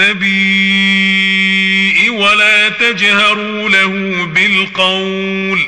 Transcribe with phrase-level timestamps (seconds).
[0.00, 1.16] النبي
[2.10, 5.60] ولا تجهروا له بالقول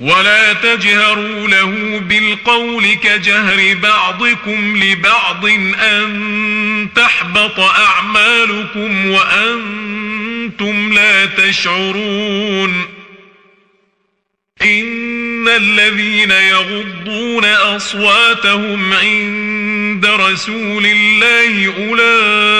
[0.00, 5.46] ولا تجهروا له بالقول كجهر بعضكم لبعض
[5.80, 12.84] أن تحبط أعمالكم وأنتم لا تشعرون
[14.62, 22.59] إن الذين يغضون أصواتهم عند رسول الله أولئك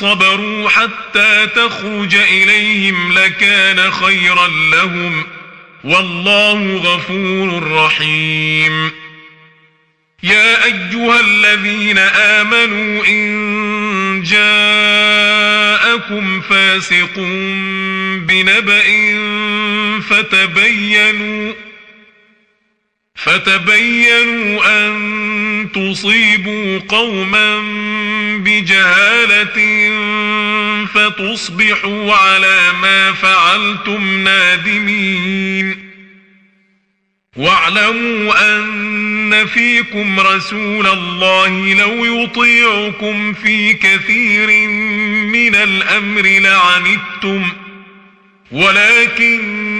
[0.00, 5.24] صبروا حتى تخرج إليهم لكان خيرا لهم
[5.84, 8.90] والله غفور رحيم.
[10.22, 15.60] يا أيها الذين آمنوا إن جاءكم
[16.40, 17.18] فاسق
[18.26, 18.84] بنبأ
[20.00, 21.52] فتبينوا
[23.14, 27.60] فتبينوا أن تصيبوا قوما
[28.40, 29.58] بجهالة
[30.86, 35.90] فتصبحوا على ما فعلتم نادمين.
[37.36, 44.68] واعلموا أن فيكم رسول الله لو يطيعكم في كثير
[45.26, 47.48] من الأمر لعنتم.
[48.52, 49.79] ولكن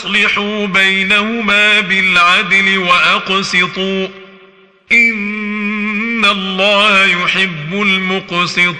[0.00, 4.08] فأصلحوا بينهما بالعدل وأقسطوا
[4.92, 8.74] إن الله يحب المقسطين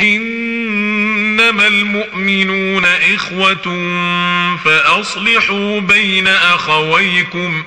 [0.00, 3.66] إنما المؤمنون إخوة
[4.64, 7.62] فأصلحوا بين أخويكم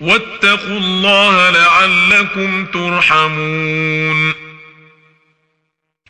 [0.00, 4.43] واتقوا الله لعلكم ترحمون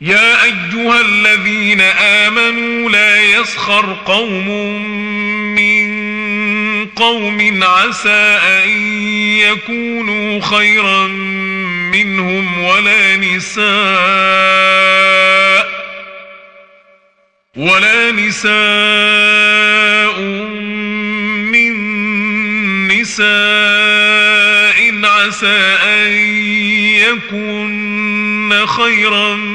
[0.01, 4.47] يا أيها الذين آمنوا لا يسخر قوم
[5.55, 8.69] من قوم عسى أن
[9.39, 11.07] يكونوا خيرا
[11.93, 13.65] منهم ولا نساء
[17.55, 18.53] ولا نساء
[21.51, 21.73] من
[22.87, 23.25] نساء
[25.03, 26.11] عسى أن
[26.99, 29.54] يكن خيرا منهن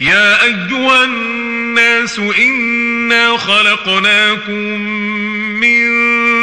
[0.00, 4.80] يا أيها الناس إنا خلقناكم
[5.60, 5.86] من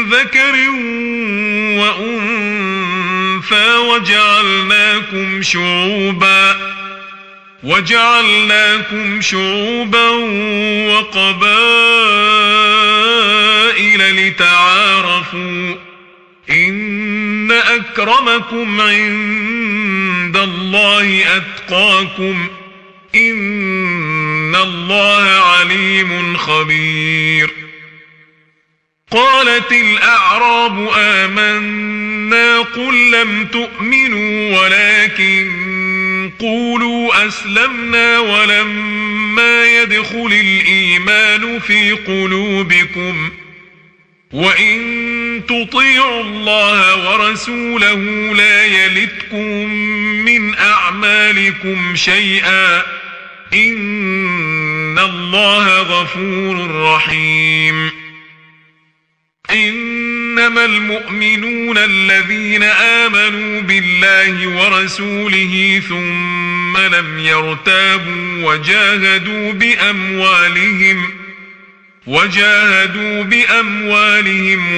[0.09, 0.69] ذكر
[1.79, 6.57] وأنثى وجعلناكم شعوبا
[7.63, 10.09] وجعلناكم شعوبا
[10.89, 11.87] وقبائل
[14.27, 15.75] لتعارفوا
[16.49, 22.47] إن أكرمكم عند الله أتقاكم.
[23.15, 27.49] إن الله عليم خبير
[29.11, 35.51] قالت الأعراب آمنا قل لم تؤمنوا ولكن
[36.39, 43.29] قولوا أسلمنا ولما يدخل الإيمان في قلوبكم
[44.33, 47.95] وإن تطيعوا الله ورسوله
[48.35, 49.69] لا يلتكم
[50.25, 52.83] من أعمالكم شيئا
[53.53, 57.91] إن الله غفور رحيم
[59.51, 71.11] إنما المؤمنون الذين آمنوا بالله ورسوله ثم لم يرتابوا وجاهدوا بأموالهم
[72.07, 74.77] وجاهدوا بأموالهم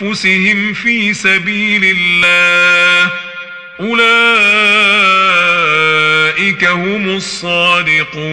[0.00, 3.10] وأنفسهم في سبيل الله
[3.80, 4.97] أولئك
[6.64, 8.28] هم الصادقون.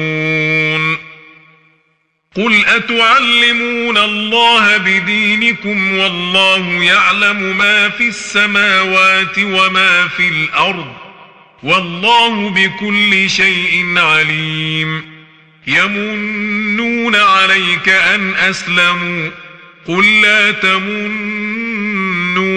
[2.35, 10.93] قل أتعلمون الله بدينكم والله يعلم ما في السماوات وما في الأرض
[11.63, 15.15] والله بكل شيء عليم.
[15.67, 19.29] يمنون عليك أن أسلموا.
[19.87, 21.65] قل لا تمنوا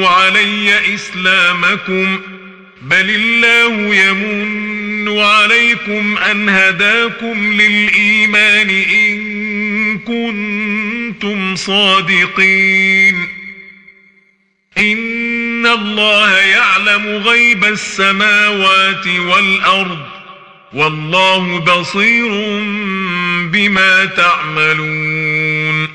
[0.09, 2.21] علي إسلامكم.
[2.83, 3.95] بل الله
[5.09, 13.29] يمن عليكم أن هداكم للإيمان إن كنتم صادقين.
[14.79, 20.07] إن الله يعلم غيب السماوات والأرض
[20.73, 22.29] والله بصير
[23.53, 25.89] بما تعملون.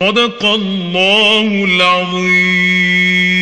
[0.00, 3.39] صدق الله العظيم.